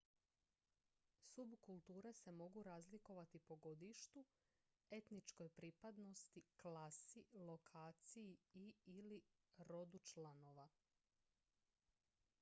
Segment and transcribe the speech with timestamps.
[1.31, 4.25] subkulture se mogu razlikovati po godištu
[4.89, 9.21] etničkoj pripadnosti klasi lokaciji i/ili
[9.67, 10.69] rodu članova